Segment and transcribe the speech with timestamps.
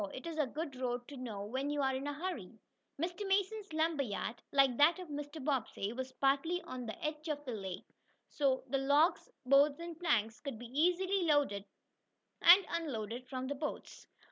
[0.15, 2.57] It is a good road to know when you are in a hurry."
[2.99, 3.23] Mr.
[3.27, 5.39] Mason's lumber yard, like that of Mr.
[5.45, 7.85] Bobbsey, was partly on the edge of the lake,
[8.27, 11.65] so the logs, boards and planks could be easily loaded
[12.41, 14.07] and unloaded from boats.